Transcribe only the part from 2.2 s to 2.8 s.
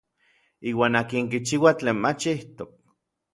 ijtok.